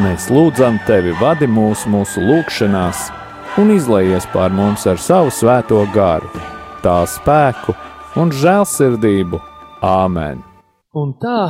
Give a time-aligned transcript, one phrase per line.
[0.00, 3.02] Mēs lūdzam tevi, vadi mūs mūsu lūgšanās,
[3.60, 6.30] un izlaies pār mums ar savu svēto garu,
[6.80, 7.74] tā spēku
[8.16, 9.42] un žēlsirdību.
[9.84, 10.40] Āmen!
[10.96, 11.42] Un tā,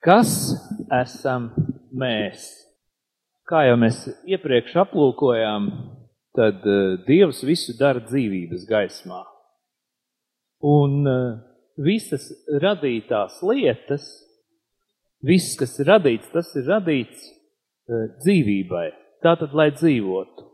[0.00, 0.32] kas
[1.02, 1.50] esam
[1.92, 2.48] mēs?
[3.44, 5.68] Kā jau mēs iepriekš aplūkojām,
[6.36, 9.26] tad uh, Dievs visu dara dzīvības gaismā.
[10.64, 11.34] Un uh,
[11.76, 12.30] visas
[12.64, 14.08] radītās lietas
[15.24, 18.88] Viss, kas ir radīts, tas ir radīts uh, dzīvībai.
[19.24, 20.44] Tātad, lai dzīvotu.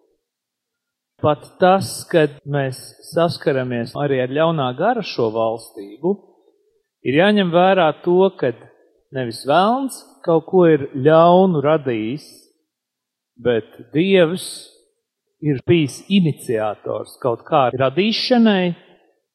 [1.23, 2.79] pat tas, kad mēs
[3.13, 6.15] saskaramies arī ar ļaunā gara šo valstību,
[7.07, 8.51] ir jāņem vērā to, ka
[9.15, 12.27] nevis vēlns kaut ko ir ļaunu radījis,
[13.43, 14.47] bet Dievs
[15.43, 18.75] ir bijis iniciators kaut kā radīšanai,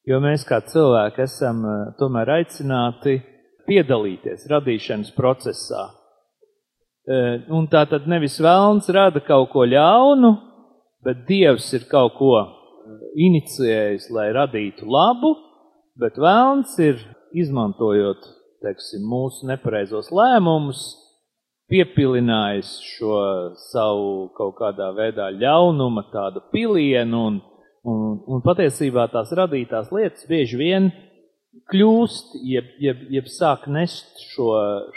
[0.08, 3.20] jo mēs kā cilvēki esam eh, tomēr aicināti
[3.68, 5.90] piedalīties radīšanas procesā.
[7.08, 10.34] Eh, un tā tad nevis vēlns rada kaut ko ļaunu,
[11.08, 12.48] bet Dievs ir kaut ko eh,
[13.28, 15.36] inicijējis, lai radītu labu,
[16.00, 17.00] bet vēlns ir
[17.38, 18.28] izmantojot,
[18.66, 20.84] teiksim, mūsu nepareizos lēmumus,
[21.72, 23.18] piepilinājis šo
[23.70, 27.40] savu kaut kādā veidā ļaunuma tādu pilienu un,
[27.88, 30.92] un, un patiesībā tās radītās lietas bieži vien
[31.72, 34.52] kļūst, jeb, jeb, jeb sāk nest šo,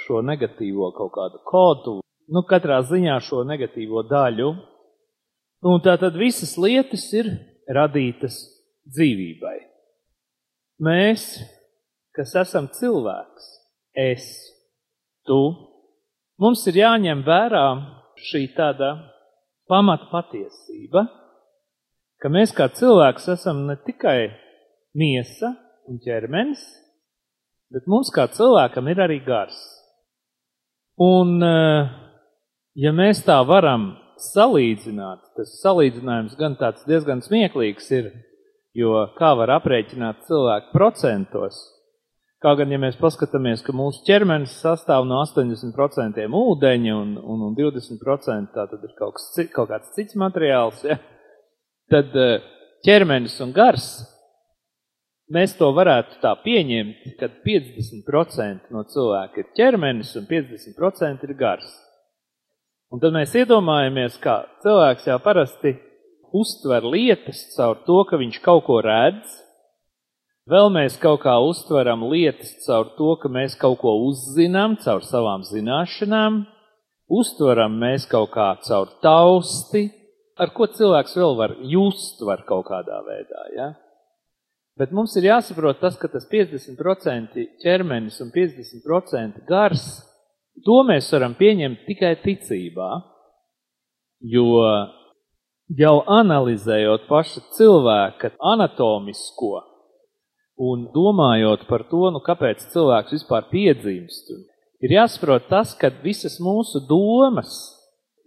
[0.04, 1.96] šo negatīvo kaut kādu kodu,
[2.30, 4.50] nu, katrā ziņā šo negatīvo daļu.
[5.66, 7.28] Un tā tad visas lietas ir
[7.68, 8.38] radītas
[8.88, 9.58] dzīvībai.
[10.80, 11.26] Mēs,
[12.16, 13.48] kas esam cilvēks,
[13.92, 14.30] es,
[15.28, 15.40] tu,
[16.40, 17.66] mums ir jāņem vērā
[18.30, 18.94] šī tāda
[19.68, 21.04] pamata patiesība,
[22.20, 24.30] ka mēs kā cilvēks esam ne tikai
[24.96, 25.52] miesa
[25.88, 26.62] un ķermenis,
[27.72, 29.58] bet mums kā cilvēkam ir arī gars.
[31.00, 31.90] Un, eh,
[32.74, 38.12] ja mēs tā varam salīdzināt, tas salīdzinājums gan tāds diezgan smieklīgs ir,
[38.76, 41.60] jo kā var aprēķināt cilvēku procentos,
[42.40, 47.56] Kā gan, ja mēs paskatāmies, ka mūsu ķermenis sastāv no 80% ūdeņa un, un, un
[47.58, 50.96] 20% tā tad ir kaut, kas, kaut kāds cits materiāls, ja?
[51.92, 52.40] tad eh,
[52.86, 53.90] ķermenis un gars,
[55.32, 61.70] mēs to varētu tā pieņemt, ka 50% no cilvēka ir ķermenis un 50% ir gars.
[62.90, 65.76] Un tad mēs iedomājamies, ka cilvēks jau parasti
[66.34, 69.38] uztver lietas caur to, ka viņš kaut ko redz,
[70.50, 75.44] Vēl mēs kaut kā uztveram lietas caur to, ka mēs kaut ko uzzinām, caur savām
[75.46, 76.40] zināšanām,
[77.06, 79.84] uztveram mēs kaut kā caur tausti,
[80.40, 83.44] ar ko cilvēks vēl var just var kaut kādā veidā.
[83.54, 83.68] Ja?
[84.80, 89.86] Bet mums ir jāsaprot tas, ka tas 50% ķermenis un 50% gars,
[90.64, 92.90] to mēs varam pieņemt tikai ticībā,
[94.34, 94.46] jo
[95.76, 99.58] jau analizējot paša cilvēka anatomisko
[100.60, 104.28] Un domājot par to, nu, kāpēc cilvēks vispār piedzimst,
[104.84, 107.54] ir jāsaprot tas, ka visas mūsu domas,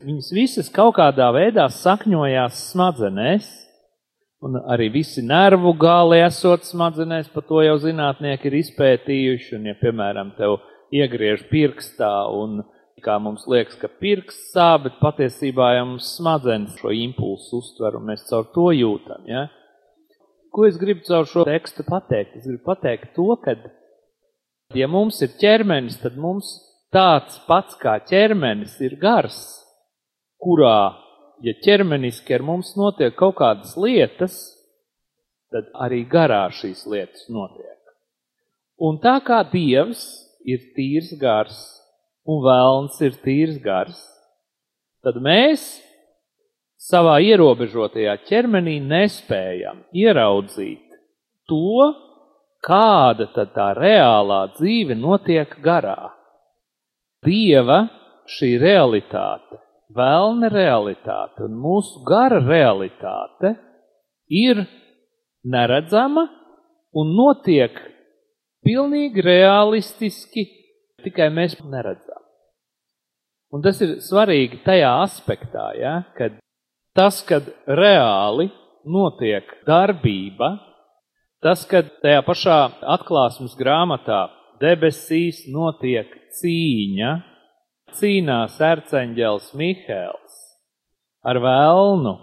[0.01, 3.51] viņas visas kaut kādā veidā sakņojās smadzenēs,
[4.43, 9.75] un arī visi nervu gali esot smadzenēs, par to jau zinātnieki ir izpētījuši, un ja,
[9.79, 10.59] piemēram, tev
[10.93, 12.61] iegriež pirkstā un
[13.03, 18.07] kā mums liekas, ka pirksts sāp, bet patiesībā jau mums smadzenes šo impulsu uztver, un
[18.11, 19.47] mēs caur to jūtam, ja?
[20.53, 22.37] Ko es gribu caur šo tekstu pateikt?
[22.37, 23.57] Es gribu pateikt to, ka,
[24.77, 26.51] ja mums ir ķermenis, tad mums
[26.93, 29.39] tāds pats kā ķermenis ir gars,
[30.43, 30.93] kurā,
[31.41, 34.35] ja ķermeniski ar mums notiek kaut kādas lietas,
[35.53, 37.79] tad arī garā šīs lietas notiek.
[38.83, 40.03] Un tā kā Dievs
[40.45, 41.57] ir tīrs gars
[42.27, 43.99] un vēlns ir tīrs gars,
[45.03, 45.63] tad mēs
[46.83, 50.97] savā ierobežotajā ķermenī nespējam ieraudzīt
[51.47, 51.91] to,
[52.63, 56.13] kāda tad tā reālā dzīve notiek garā.
[57.23, 57.85] Dieva
[58.27, 59.59] šī realitāte,
[59.95, 63.55] vēlne realitāte un mūsu gara realitāte
[64.29, 64.65] ir
[65.43, 66.27] neredzama
[66.97, 67.75] un notiek
[68.63, 70.45] pilnīgi realistiski,
[71.03, 72.21] tikai mēs neredzam.
[73.53, 76.39] Un tas ir svarīgi tajā aspektā, ja, kad
[76.97, 78.47] tas, kad reāli
[78.89, 80.55] notiek darbība,
[81.43, 82.57] tas, kad tajā pašā
[82.95, 84.25] atklāsmes grāmatā
[84.63, 86.09] debesīs notiek
[86.39, 87.11] cīņa,
[87.97, 90.39] cīnās ērceņģels Mihēls
[91.23, 92.13] ar vēlnu,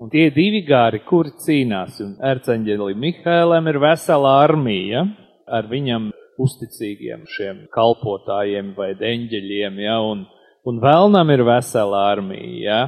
[0.00, 5.06] un tie divi gāri, kuri cīnās, un ērceņģeli Mihēlam ir vesela armija
[5.46, 6.10] ar viņam
[6.40, 10.26] uzticīgiem šiem kalpotājiem vai eņģeļiem, ja, un,
[10.66, 12.78] un vēlnam ir vesela armija, ja,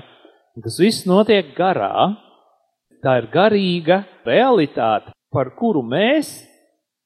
[0.57, 2.17] Un tas viss notiek garā.
[3.05, 6.31] Tā ir garīga realitāte, par kuru mēs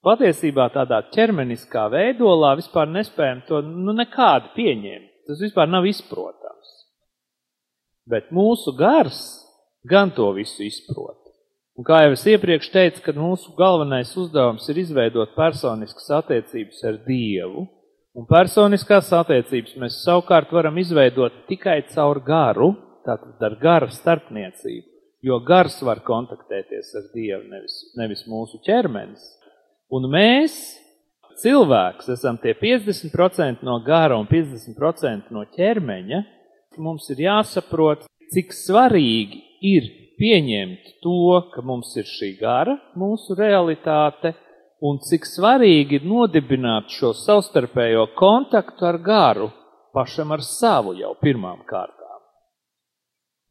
[0.07, 5.09] patiesībā tādā ķermeniskā veidolā vispār nespējam to nu, nekādu pieņemt.
[5.29, 6.71] Tas vispār nav izprotams.
[8.11, 9.21] Bet mūsu gars
[9.87, 11.19] gan to visu izprot.
[11.79, 16.99] Un kā jau es iepriekš teicu, kad mūsu galvenais uzdevums ir izveidot personiskas attiecības ar
[17.07, 17.65] Dievu,
[18.19, 22.75] un personiskās attiecības mēs savukārt varam izveidot tikai caur garu,
[23.07, 24.89] tātad ar gara starpniecību.
[25.23, 29.25] jo gars var kontaktēties ar Dievu, nevis, nevis mūsu ķermenis.
[29.91, 30.55] Un mēs,
[31.43, 36.21] cilvēks, esam tie 50% no gara un 50% no ķermeņa.
[36.79, 39.89] Mums ir jāsaprot, cik svarīgi ir
[40.21, 44.35] pieņemt to, ka mums ir šī gara, mūsu realitāte,
[44.81, 49.51] un cik svarīgi ir nodibināt šo savstarpējo kontaktu ar garu,
[49.97, 51.99] pašam ar savu jau pirmām kārtām.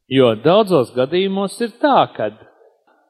[0.09, 2.31] Jo daudzos gadījumos ir tā, ka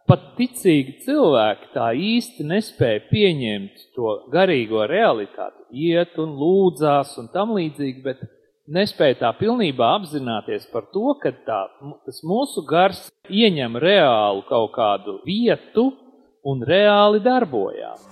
[0.09, 7.53] pat ticīgi cilvēki tā īsti nespēja pieņemt to garīgo realitāti, iet un lūdzās un tam
[7.57, 8.23] līdzīgi, bet
[8.69, 11.61] nespēja tā pilnībā apzināties par to, ka tā,
[12.05, 15.91] tas mūsu gars ieņem reālu kaut kādu vietu
[16.49, 18.09] un reāli darbojās.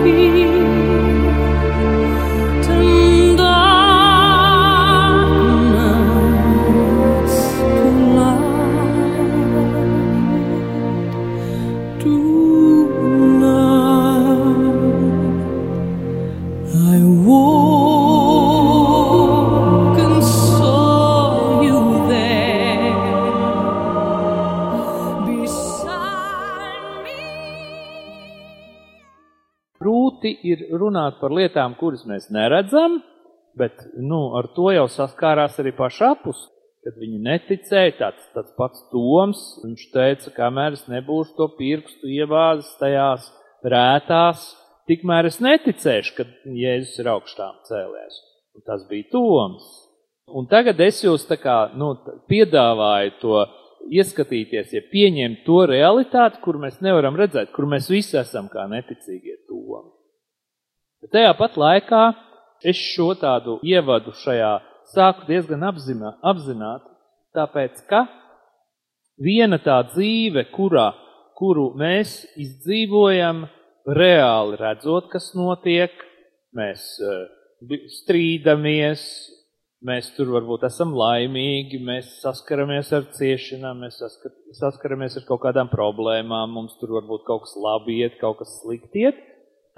[0.00, 0.79] grūti
[30.46, 33.00] ir runāt par lietām, kuras mēs neredzam,
[33.58, 36.48] bet nu, ar to jau saskārās arī pašapus.
[36.80, 42.70] Kad viņi neticēja, tāds, tāds pats Toms, viņš teica, kamēr es nebūšu to pirkstu ievāzis
[42.80, 43.26] tajās
[43.60, 44.46] rētās,
[44.88, 46.24] tikmēr es neticēšu, ka
[46.56, 48.16] Jēzus ir augstām cēlēs.
[48.56, 49.68] Un tas bija Toms.
[50.30, 51.92] Un tagad es jūs tā kā, nu,
[52.30, 53.44] piedāvāju to
[53.90, 59.36] ieskatīties, ja pieņemt to realitāti, kur mēs nevaram redzēt, kur mēs visi esam kā neticīgie.
[61.00, 62.02] Bet tajā pat laikā
[62.70, 64.58] es šo tādu ievadu šajā
[64.92, 66.84] sāku diezgan apzinā, apzināt,
[67.36, 68.04] tāpēc, ka
[69.20, 70.90] viena tā dzīve, kurā,
[71.38, 73.46] kuru mēs izdzīvojam,
[73.96, 75.94] reāli redzot, kas notiek,
[76.56, 77.24] mēs uh,
[78.00, 79.02] strīdamies,
[79.86, 84.02] mēs tur varbūt esam laimīgi, mēs saskaramies ar ciešanām, mēs
[84.58, 89.06] saskaramies ar kaut kādām problēmām, mums tur varbūt kaut kas labi iet, kaut kas slikti
[89.08, 89.20] iet,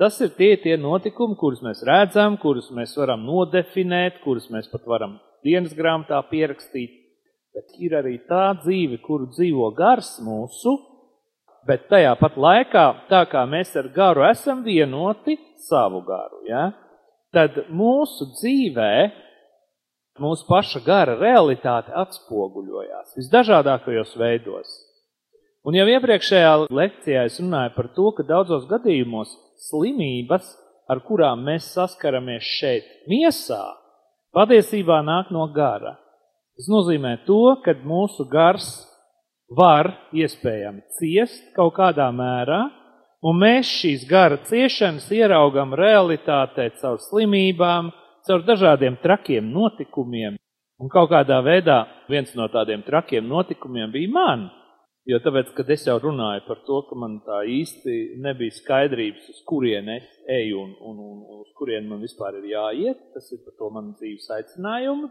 [0.01, 4.87] Tas ir tie, tie notikumi, kurus mēs redzam, kurus mēs varam nodefinēt, kurus mēs pat
[4.89, 6.99] varam dienas grāmatā pierakstīt.
[7.53, 10.73] Bet ir arī tā dzīve, kuru dzīvo gars mūsu,
[11.69, 16.71] bet tajā pat laikā, tā kā mēs ar garu esam vienoti, savu garu, ja,
[17.37, 18.95] tad mūsu dzīvē,
[20.23, 24.73] mūsu paša gara realitāte atspoguļojās visdažādākajos veidos.
[25.63, 29.37] Un jau iepriekšējā lekcijā es runāju par to, ka daudzos gadījumos
[29.69, 30.47] slimības,
[30.91, 33.63] ar kurām mēs saskaramies šeit miesā,
[34.35, 35.97] patiesībā nāk no gara.
[36.57, 38.69] Tas nozīmē to, ka mūsu gars
[39.57, 42.61] var iespējami ciest kaut kādā mērā,
[43.23, 47.93] un mēs šīs gara ciešanas ieraugam realitātē caur slimībām,
[48.27, 50.37] caur dažādiem trakiem notikumiem.
[50.83, 54.49] Un kaut kādā veidā viens no tādiem trakiem notikumiem bija man.
[55.11, 59.41] Jo tāpēc, kad es jau runāju par to, ka man tā īsti nebija skaidrības, uz
[59.51, 63.57] kurien es eju un, un, un, uz kurien man vispār ir jāiet, tas ir par
[63.59, 65.11] to manu dzīves aicinājumu.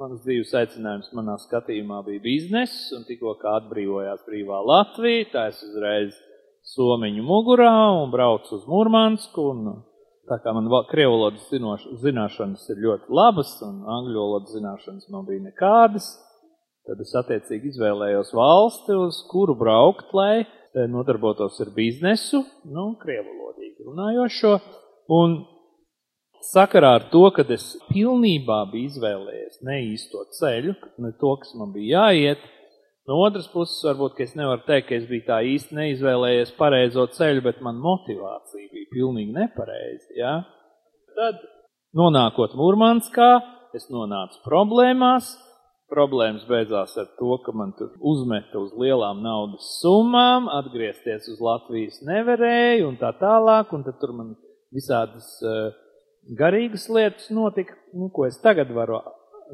[0.00, 5.60] Manas dzīves aicinājums manā skatījumā bija bizness, un tikko kā atbrīvojās brīvā Latvija, tā es
[5.66, 6.14] uzreiz
[6.72, 9.74] somiņu mugurā un braucu uz Murmansku, un
[10.28, 11.48] tā kā man krievu valodas
[12.00, 16.12] zināšanas ir ļoti labas, un angļu valodas zināšanas man bija nekādas,
[16.90, 20.42] Tad es attiecīgi izvēlējos valsti, uz kuru braukt, lai
[20.90, 24.56] nodarbotos ar biznesu, nu, krievalodīgi runājošo.
[25.14, 25.36] Un
[26.48, 32.08] sakarā ar to, ka es pilnībā biju izvēlējies neīsto ceļu, ne to, kas man bija
[32.08, 32.42] jāiet,
[33.06, 37.44] no otras puses varbūt, es nevaru teikt, ka es biju tā īsti neizvēlējies pareizo ceļu,
[37.44, 40.34] bet man motivācija bija pilnīgi nepareiza, ja?
[41.14, 41.38] Tad,
[42.02, 43.30] nonākot Murmanskā,
[43.78, 45.30] es nonācu problēmās,
[45.90, 52.00] problēmas beidzās ar to, ka man tur uzmeta uz lielām naudas summām, atgriezties uz Latvijas
[52.06, 54.34] nevarēju un tā tālāk, un tad tur man
[54.74, 55.70] visādas uh,
[56.38, 59.00] garīgas lietas notika, nu, ko es tagad varu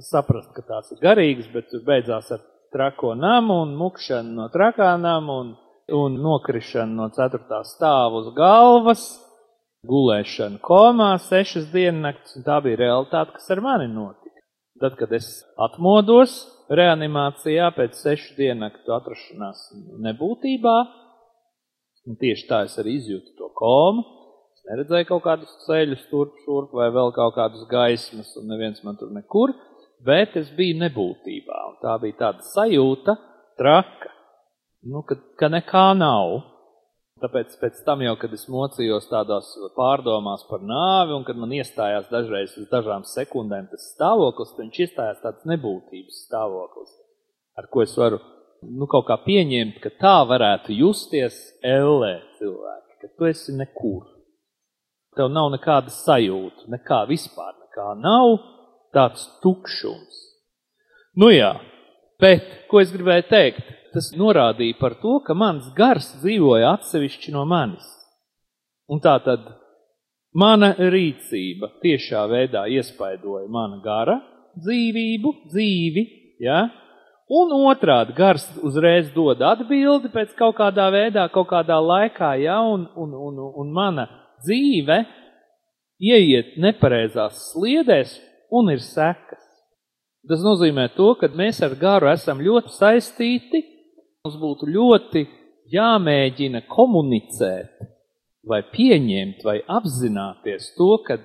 [0.04, 4.92] saprast, ka tās ir garīgas, bet tur beidzās ar trako namu un mukšanu no trakā
[5.00, 5.54] namu un,
[5.96, 9.06] un nokrišanu no ceturtā stāva uz galvas,
[9.86, 14.25] gulēšanu komā sešas diennakts, un tā bija realitāte, kas ar mani notika.
[14.80, 16.34] Tad, kad es atmodos
[16.68, 19.62] reanimācijā pēc sešu diennaktu atrašanās
[20.04, 20.76] nebūtībā,
[22.06, 24.04] un tieši tā es arī izjūtu to komu,
[24.56, 28.98] es neredzēju kaut kādus ceļus turp šurp vai vēl kaut kādus gaismas, un neviens man
[29.00, 29.54] tur nekur,
[30.04, 31.62] bet es biju nebūtībā.
[31.70, 33.16] Un tā bija tāda sajūta,
[33.56, 34.12] traka,
[34.84, 36.36] nu, ka, ka nekā nav.
[37.16, 42.10] Tāpēc pēc tam jau, kad es mocījos tādās pārdomās par nāvi, un kad man iestājās
[42.10, 46.90] dažreiz uz dažām sekundēm tas stāvoklis, tad viņš iestājās tāds nebūtības stāvoklis,
[47.56, 48.20] ar ko es varu
[48.68, 54.04] nu, kaut kā pieņemt, ka tā varētu justies ellē cilvēki, ka tu esi nekur.
[55.16, 58.34] Tev nav nekāda sajūta, nekā vispār, nekā nav
[58.92, 60.20] tāds tukšums.
[61.16, 61.54] Nu jā,
[62.20, 63.75] bet, ko es gribēju teikt?
[63.96, 67.86] Tas norādīja par to, ka mans gars dzīvoja atsevišķi no manis.
[68.92, 69.46] Un tā tad
[70.36, 74.18] mana rīcība tiešā veidā iespaidoja mana gara
[74.60, 76.04] dzīvību, dzīvi,
[76.44, 76.66] ja?
[77.26, 82.60] un otrādi gars uzreiz dod atbildi pēc kaut kādā veidā, kaut kādā laikā, ja?
[82.60, 84.06] un, un, un, un mana
[84.44, 85.00] dzīve
[85.96, 88.18] ieiet nepareizās sliedēs
[88.52, 89.40] un ir sekas.
[90.26, 93.62] Tas nozīmē to, ka mēs ar garu esam ļoti saistīti,
[94.26, 95.20] Mums būtu ļoti
[95.70, 97.76] jāmēģina komunicēt,
[98.42, 101.20] vai pieņemt, vai apzināties to, ka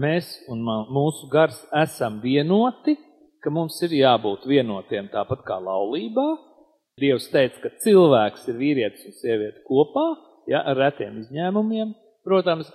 [0.00, 2.96] mēs un mūsu gars esam vienoti,
[3.44, 6.26] ka mums ir jābūt vienotiem tāpat kā laulībā.
[6.96, 10.08] Dievs teica, ka cilvēks ir vīrietis un sieviete kopā,
[10.48, 11.92] ja, ar retiem izņēmumiem,
[12.24, 12.72] protams,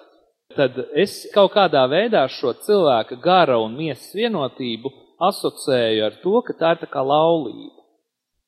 [0.53, 4.93] tad es kaut kādā veidā šo cilvēka gara un miesas vienotību
[5.33, 7.82] asociēju ar to, ka tā ir tā kā laulība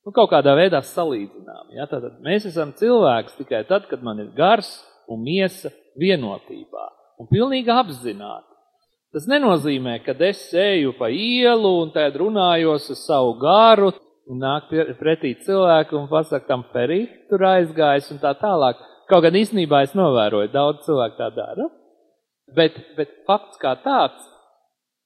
[0.05, 1.71] nu, kaut kādā veidā salīdzinām.
[1.75, 1.87] Ja?
[1.89, 4.69] Tātad mēs esam cilvēks tikai tad, kad man ir gars
[5.09, 6.85] un miesa vienotībā
[7.21, 8.51] un pilnīgi apzināti.
[9.15, 13.93] Tas nenozīmē, ka es eju pa ielu un tad runājos ar savu garu
[14.27, 14.67] un nāk
[14.99, 18.81] pretī cilvēku un pasaka tam perī, tur aizgājis un tā tālāk.
[19.07, 21.69] Kaut gan īstenībā es novēroju, daudz cilvēku tā dara.
[22.57, 24.19] Bet, bet fakts kā tāds,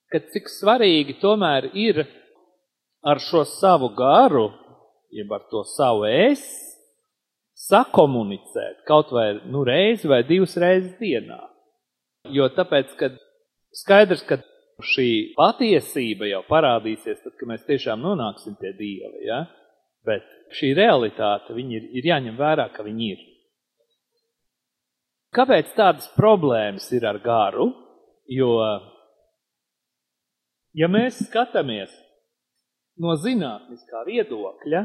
[0.09, 2.01] ka cik svarīgi tomēr ir
[3.05, 4.49] ar šo savu garu
[5.13, 6.43] jeb ar to savu es,
[7.59, 11.39] sakomunicēt kaut vai nu, reizi vai divas reizes dienā.
[12.31, 13.11] Jo tāpēc, ka
[13.75, 14.39] skaidrs, ka
[14.93, 19.39] šī patiesība jau parādīsies, tad, kad mēs tiešām nonāksim pie Dieva, ja?
[20.07, 23.25] bet šī realitāte, ir, ir jāņem vērā, ka viņi ir.
[25.35, 27.69] Kāpēc tādas problēmas ir ar garu?
[28.29, 28.55] Jo,
[30.77, 31.91] ja mēs skatāmies
[32.99, 34.83] no zinātniskā viedokļa,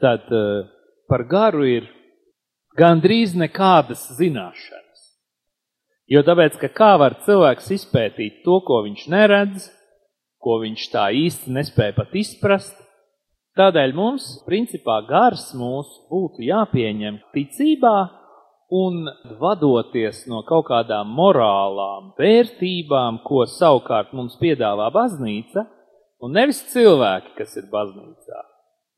[0.00, 0.68] tad uh,
[1.10, 1.88] par garu ir
[2.78, 5.08] gandrīz nekādas zināšanas.
[6.10, 9.68] Jo tāpēc, ka kā var cilvēks izpētīt to, ko viņš neredz,
[10.42, 12.78] ko viņš tā īsti nespēja pat izprast,
[13.58, 17.96] tādēļ mums, principā, gars mūs būtu jāpieņem ticībā
[18.70, 19.04] un
[19.40, 25.66] vadoties no kaut kādām morālām vērtībām, ko savukārt mums piedāvā baznīca,
[26.24, 28.42] un nevis cilvēki, kas ir baznīcā.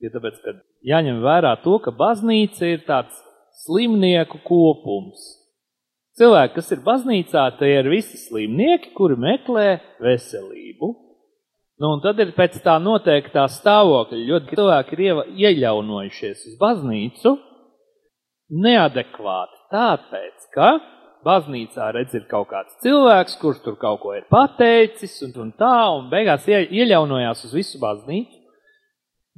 [0.02, 0.56] Ja tāpēc, ka
[0.86, 3.18] jāņem vērā to, ka baznīca ir tāds
[3.62, 5.22] slimnieku kopums.
[6.18, 9.68] Cilvēki, kas ir baznīcā, tie ir visi slimnieki, kuri meklē
[10.02, 10.90] veselību.
[11.80, 17.32] Nu, un tad ir pēc tā noteiktā stāvokļa, ļoti cilvēki ir ieļaunojušies uz baznīcu
[18.52, 20.68] neadekvāti, tāpēc, ka
[21.26, 25.74] baznīcā redz ir kaut kāds cilvēks, kurš tur kaut ko ir pateicis un, un tā,
[25.96, 28.38] un beigās ie, ieļaunojās uz visu baznīcu.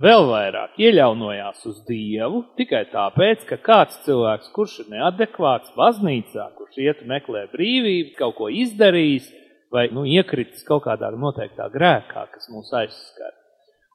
[0.02, 6.80] Vēl vairāk ieļaunojās uz Dievu tikai tāpēc, ka kāds cilvēks, kurš ir neadekvāts baznīcā, kurš
[6.82, 9.30] iet meklē brīvību, kaut ko izdarījis
[9.74, 13.34] vai nu, iekritis kaut kādā noteiktā grēkā, kas mūs aizskar.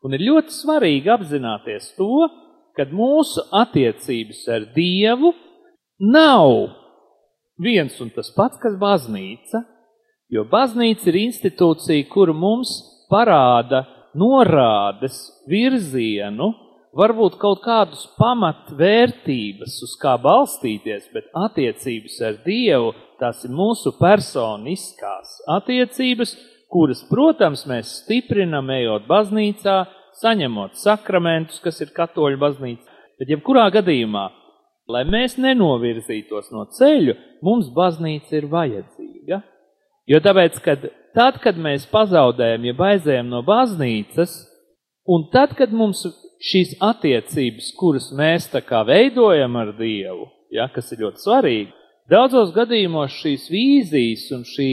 [0.04, 2.30] Un ir ļoti svarīgi apzināties to,
[2.80, 5.34] ka mūsu attiecības ar Dievu
[6.00, 6.54] nav
[7.60, 9.64] viens un tas pats, kas baznīca,
[10.32, 12.74] jo baznīca ir institūcija, kura mums
[13.12, 13.84] parāda
[14.18, 15.20] norādes
[15.50, 16.54] virzienu,
[16.98, 25.40] varbūt kaut kādus pamatvērtības, uz kā balstīties, bet attiecības ar Dievu, tās ir mūsu personiskās
[25.60, 26.34] attiecības,
[26.72, 29.84] kuras, protams, mēs stiprinam, ejot baznīcā,
[30.20, 32.98] saņemot sakramentus, kas ir katoļu baznīca.
[33.20, 34.30] Bet jebkurā gadījumā,
[34.90, 39.42] lai mēs nenovirzītos no ceļu, mums baznīca ir vajadzīga.
[40.10, 44.34] Jo tāpēc, kad tad, kad mēs pazaudējam, ja aizējam no baznīcas,
[45.10, 46.02] un tad, kad mums
[46.50, 51.72] šīs attiecības, kuras mēs tā kā veidojam ar Dievu, ja, kas ir ļoti svarīgi,
[52.10, 54.70] daudzos gadījumos šīs vīzijas un šī,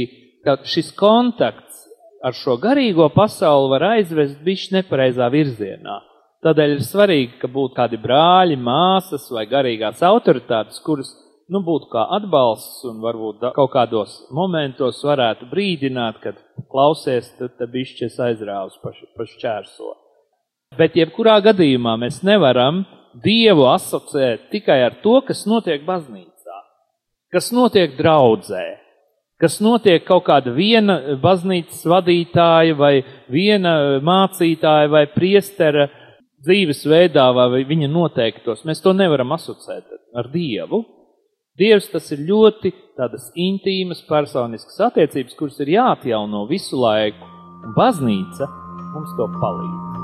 [0.47, 1.85] tā, šis kontakts
[2.25, 6.01] ar šo garīgo pasauli var aizvest bišķi nepareizā virzienā.
[6.45, 11.15] Tādēļ ir svarīgi, ka būtu kādi brāļi, māsas vai garīgās autoritātes, kuras
[11.53, 16.41] nu, būtu kā atbalsts un varbūt kaut kādos momentos varētu brīdināt, kad
[16.73, 19.95] klausies, tad, bišķies aizrāvus pa, pa šķērso.
[20.77, 22.85] Bet jebkurā gadījumā mēs nevaram
[23.17, 26.57] Dievu asociēt tikai ar to, kas notiek baznīcā,
[27.33, 28.65] kas notiek draudzē,
[29.41, 32.93] kas notiek kaut kāda viena baznīcas vadītāja vai
[33.33, 35.87] viena mācītāja vai priestera
[36.47, 38.65] dzīvesveidā vai viņa noteiktos.
[38.69, 40.85] Mēs to nevaram asociēt ar Dievu.
[41.57, 47.25] Dievs tas ir ļoti tādas intīmas, personiskas attiecības, kuras ir jāatjauno visu laiku,
[47.65, 48.45] un baznīca
[48.93, 49.97] mums to palīdz.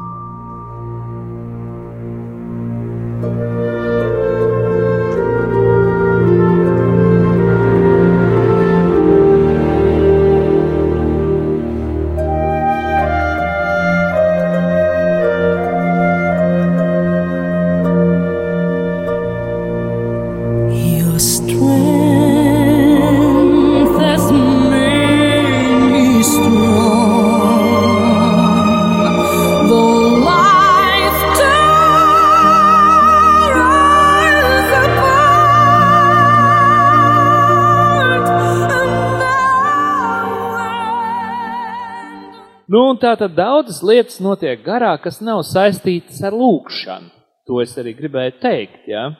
[43.03, 47.11] Tā tad daudzas lietas notiek garā, kas nav saistītas ar lūkšanu.
[47.51, 49.11] To es arī gribēju teikt, ja?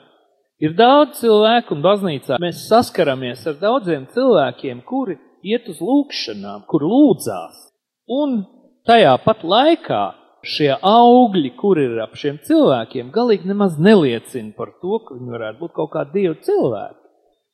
[0.63, 6.85] Ir daudz cilvēku un baznīcā mēs saskaramies ar daudziem cilvēkiem, kuri iet uz lūkšanām, kur
[6.87, 7.57] lūdzās.
[8.07, 8.43] Un
[8.87, 10.03] tajā pat laikā
[10.47, 15.59] šie augļi, kur ir ap šiem cilvēkiem, galīgi nemaz neliecina par to, ka viņi varētu
[15.63, 17.02] būt kaut kādi dievu cilvēki.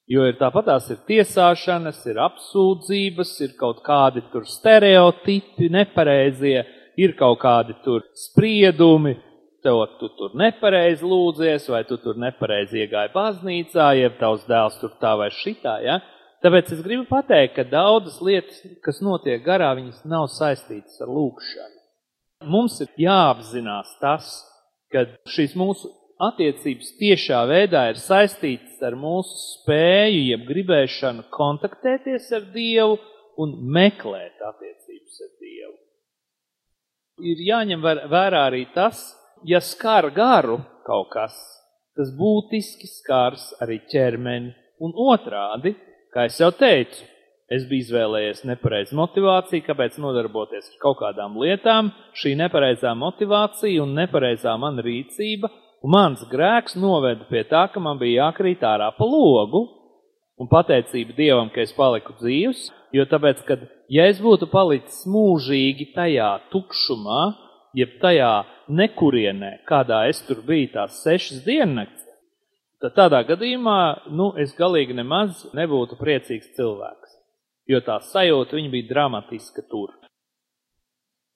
[0.09, 6.63] Jo ir tāpat tās ir tiesāšanas, ir apsūdzības, ir kaut kādi tur stereotipi, nepareizie,
[6.97, 9.13] ir kaut kādi tur spriedumi,
[9.61, 14.95] tev tu tur nepareizi lūdzies, vai tu tur nepareizi iegāji baznīcā, jeb tavs dēls tur
[15.03, 15.99] tā vai šitā, ja?
[16.41, 21.75] Tāpēc es gribu pateikt, ka daudzas lietas, kas notiek garā, viņas nav saistītas ar lūkšanu.
[22.49, 24.29] Mums ir jāapzinās tas,
[24.89, 32.49] ka šīs mūsu attiecības tiešā veidā ir saistītas ar mūsu spēju, jeb gribēšanu kontaktēties ar
[32.53, 32.97] Dievu
[33.39, 35.75] un meklēt attiecības ar Dievu.
[37.29, 38.99] Ir jāņem vērā arī tas,
[39.47, 41.37] ja skar garu kaut kas,
[41.95, 44.51] tas būtiski skars arī ķermeni
[44.83, 45.75] un otrādi,
[46.13, 47.03] kā es jau teicu,
[47.49, 53.95] es biju izvēlējies nepareizu motivāciju, kāpēc nodarboties ar kaut kādām lietām, šī nepareizā motivācija un
[53.97, 59.05] nepareizā man rīcība Un mans grēks noveda pie tā, ka man bija jākrīt ārā pa
[59.07, 59.63] logu,
[60.39, 62.65] un pateicība Dievam, ka es paliku dzīvs,
[62.95, 67.21] jo tāpēc, kad, ja es būtu palicis mūžīgi tajā tukšumā,
[67.79, 68.33] jeb tajā
[68.67, 72.03] nekurienē, kādā es tur biju tās sešas diennakts,
[72.83, 73.79] tad tādā gadījumā,
[74.11, 77.15] nu, es galīgi nemaz nebūtu priecīgs cilvēks,
[77.71, 79.95] jo tā sajūta viņa bija dramatiska tur.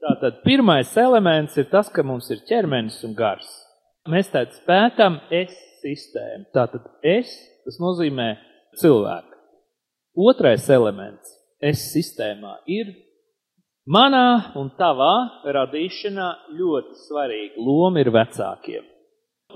[0.03, 3.62] Tātad pirmais elements ir tas, ka mums ir ķermenis un gars.
[4.12, 6.50] Mēs tādu pētām es sistēmu.
[6.52, 7.32] Tātad es,
[7.63, 8.34] tas nozīmē
[8.82, 9.38] cilvēku.
[10.20, 11.30] Otrais elements
[11.63, 12.92] es sistēmā ir
[13.88, 18.84] manā un tavā radīšanā ļoti svarīga loma ir vecākiem.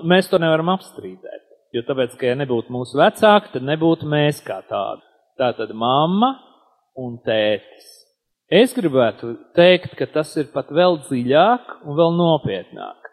[0.07, 1.43] Mēs to nevaram apstrīdēt,
[1.75, 5.03] jo tāpēc, ka ja nebūtu mūsu vecāki, tad nebūtu mēs kā tādi.
[5.37, 6.31] Tātad mamma
[6.95, 7.91] un tētis.
[8.47, 13.06] Es gribētu teikt, ka tas ir pat vēl dziļāk un vēl nopietnāk.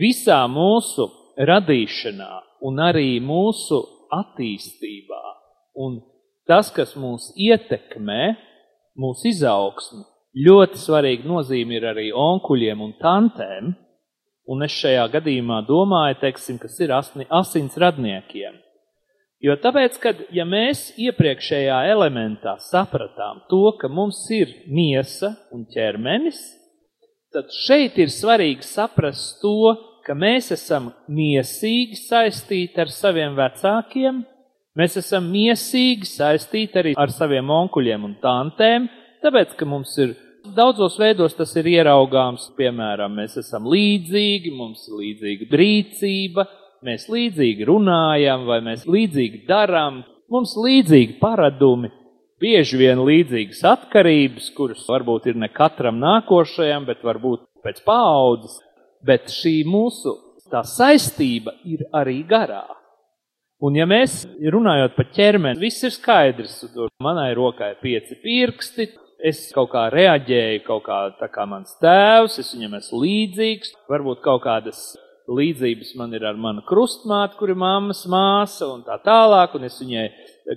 [0.00, 2.32] Visā mūsu radīšanā
[2.64, 3.80] un arī mūsu
[4.12, 5.20] attīstībā
[5.84, 6.00] un
[6.48, 8.34] tas, kas mūs ietekmē,
[8.98, 13.72] mūsu izaugsmu, ļoti svarīga nozīme ir arī onkuļiem un tantēm,
[14.48, 18.58] un es šajā gadījumā domāju, teiksim, kas ir asni, asins radniekiem.
[19.42, 26.40] Jo tāpēc, kad ja mēs iepriekšējā elementā sapratām to, ka mums ir miesa un ķermenis,
[27.32, 29.74] tad šeit ir svarīgi saprast to,
[30.06, 34.22] ka mēs esam miesīgi saistīti ar saviem vecākiem,
[34.78, 38.88] mēs esam miesīgi saistīti arī ar saviem onkuļiem un tantēm,
[39.22, 40.16] tāpēc, ka mums ir
[40.56, 46.46] daudzos veidos tas ir ieraugāms, piemēram, mēs esam līdzīgi, mums ir līdzīga rīcība,
[46.82, 51.92] mēs līdzīgi runājam vai mēs līdzīgi darām, mums līdzīgi paradumi,
[52.42, 58.58] bieži vien līdzīgas atkarības, kuras varbūt ir ne katram nākošajam, bet varbūt pēc paaudzes,
[59.06, 60.18] bet šī mūsu
[60.52, 62.66] saistība ir arī garā.
[63.62, 66.64] Un ja mēs runājot par ķermeni, viss ir skaidrs,
[67.02, 68.88] manai rokai ir pieci pirksti,
[69.22, 74.22] es kaut kā reaģēju, kaut kā tā kā mans tēvs, es viņam esmu līdzīgs, varbūt
[74.24, 74.82] kaut kādas
[75.30, 79.78] līdzības man ir ar manu krustmāti, kur ir mammas māsa un tā tālāk, un es
[79.82, 80.06] viņai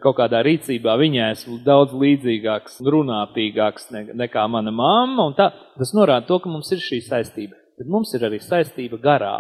[0.04, 5.94] kaut kādā rīcībā viņai esmu daudz līdzīgāks, runātīgāks ne, nekā mana mamma, un tā, tas
[5.98, 7.58] norāda to, ka mums ir šī saistība.
[7.78, 9.36] Bet mums ir arī saistība garā.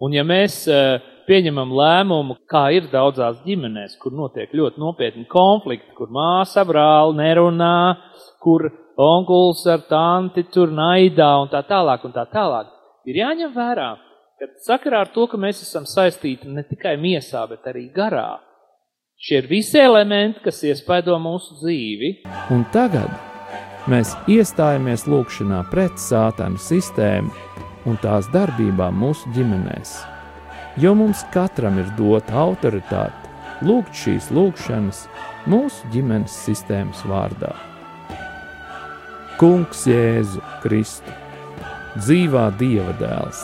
[0.00, 5.94] Un ja mēs uh, pieņemam lēmumu, kā ir daudzās ģimenēs, kur notiek ļoti nopietni konflikti,
[5.96, 7.96] kur māsa brāli nerunā,
[8.44, 12.70] kur onkulis ar tanti tur naidā un tā tālāk un tā tālāk,
[13.08, 13.90] ir jāņem vērā,
[14.40, 18.40] ka sakarā ar to, ka mēs esam saistīti ne tikai miesā, bet arī garā,
[19.20, 22.12] šie ir visi elementi, kas iespaido mūsu dzīvi.
[22.54, 23.12] Un tagad
[23.90, 27.32] mēs iestājamies lūkšanā pret sātanu sistēmu
[27.86, 29.96] un tās darbībām mūsu ģimenēs
[30.76, 35.06] jo mums katram ir dota autoritāte lūgt šīs lūgšanas
[35.48, 37.54] mūsu ģimenes sistēmas vārdā.
[39.40, 41.12] Kungs Jēzu Kristu,
[41.96, 43.40] dzīvā Dieva dēls,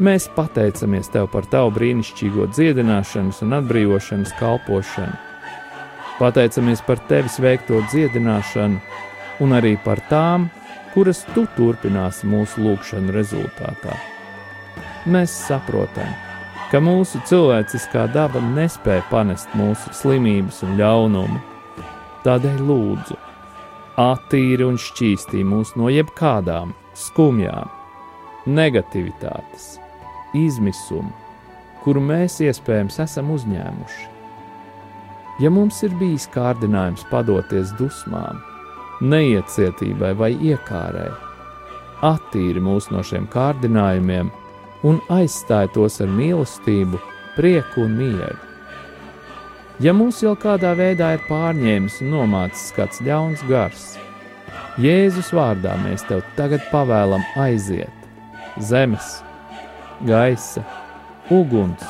[0.00, 5.18] mēs pateicamies Tev par Tavu brīnišķīgo dziedināšanas un atbrīvošanas kalpošanu.
[6.20, 8.80] Pateicamies par Tevis veikto dziedināšanu
[9.44, 10.48] un arī par tām,
[10.94, 13.96] kuras Tu turpināsi mūsu lūgšanu rezultātā.
[15.08, 16.10] Mēs saprotam,
[16.70, 21.40] ka mūsu cilvēciskā daba nespēja panest mūsu slimības un ļaunumu.
[22.20, 23.16] Tādēļ lūdzu,
[24.00, 27.70] attīri un šķīstī mūs no jebkādām skumjām,
[28.44, 29.78] negativitātes,
[30.36, 31.10] izmisuma,
[31.84, 34.08] kuru mēs iespējams esam uzņēmuši.
[35.40, 38.42] Ja mums ir bijis kārdinājums padoties dusmām,
[39.00, 41.08] neiecietībai vai iekārai,
[42.04, 44.28] attīri mūs no šiem kārdinājumiem
[44.84, 47.00] un aizstāj tos ar mīlestību,
[47.36, 48.36] prieku un mieru.
[49.80, 53.94] Ja mūs jau kādā veidā ir pārņēmis un nomācis kāds ļauns gars,
[54.80, 58.00] Jēzus vārdā mēs tev tagad pavēlam aiziet
[58.58, 59.20] zemes,
[60.06, 60.64] gaisa,
[61.30, 61.84] uguns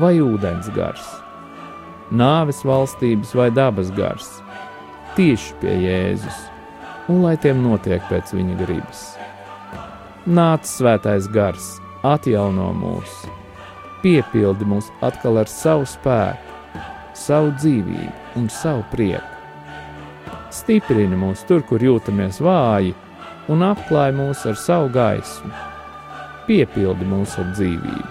[0.00, 1.04] vai ūdens gars,
[2.10, 4.30] nāves valstības vai dabas gars,
[5.18, 6.42] tieši pie Jēzus,
[7.12, 9.06] un lai tiem notiek pēc viņa gribas.
[10.26, 11.82] Nāc svētais gars!
[12.02, 13.10] atjauno mūs,
[14.02, 16.80] piepildi mūs atkal ar savu spēku,
[17.14, 19.28] savu dzīvību un savu prieku.
[20.52, 22.92] Stiprini mūs tur, kur jūtamies vāji,
[23.48, 25.52] un apklāj mūs ar savu gaismu,
[26.52, 28.10] piepildi mūs ar dzīvību.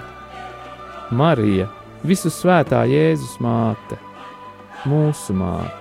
[1.17, 1.67] Marija,
[2.07, 3.99] visu svētā Jēzus māte,
[4.89, 5.77] mūsu māte.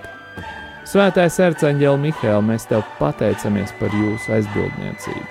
[0.91, 5.27] Svētais arcāņģēl Mihēl, mēs tev pateicamies par jūsu aizbildniecību.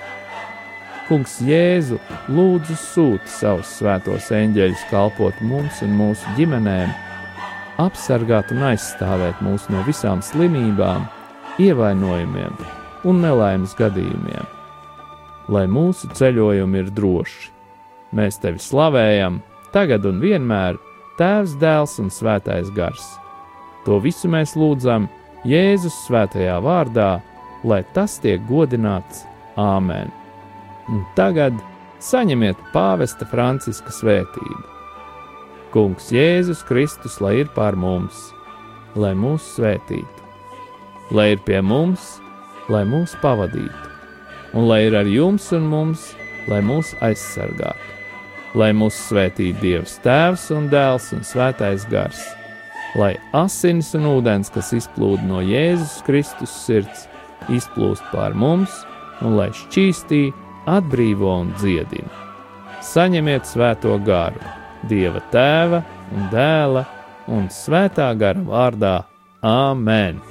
[1.07, 1.99] Kungs Jēzu
[2.31, 6.93] lūdzu sūti savus svētos eņģeļus kalpot mums un mūsu ģimenēm,
[7.83, 11.05] apsargāt un aizstāvēt mūs no visām slimībām,
[11.61, 12.57] ievainojumiem
[13.07, 14.60] un nelaimes gadījumiem.
[15.49, 17.49] Lai mūsu ceļojumi ir droši,
[18.15, 19.41] mēs tevi slavējam,
[19.73, 20.77] tagad un vienmēr,
[21.17, 23.03] Tēvs, Dēls un Svētais Gars.
[23.85, 25.09] To visu mēs lūdzam
[25.47, 27.11] Jēzus svētajā vārdā,
[27.65, 29.25] lai tas tiek godināts
[29.59, 30.21] Āmen!
[30.91, 31.55] un tagad
[32.03, 34.63] saņemiet pāvesta Franciska svētību.
[35.71, 38.31] Kungs Jēzus Kristus, lai ir pār mums,
[38.99, 40.25] lai mūs svētītu,
[41.15, 42.17] lai ir pie mums,
[42.71, 43.90] lai mūs pavadītu,
[44.53, 46.11] un lai ir ar jums un mums,
[46.51, 47.97] lai mūs aizsargātu,
[48.57, 52.21] lai mūs svētītu Dievs Tēvs un Dēls un Svētais Gars,
[52.99, 57.07] lai asins un ūdens, kas izplūda no Jēzus Kristus sirds,
[57.49, 58.73] izplūst pār mums,
[59.21, 60.35] un lai šķīstītu
[60.71, 62.11] atbrīvo un dziedina.
[62.81, 64.41] Saņemiet svēto garu,
[64.89, 65.83] Dieva tēva
[66.15, 66.85] un dēla
[67.29, 68.95] un svētā gara vārdā
[69.45, 70.30] Āmen!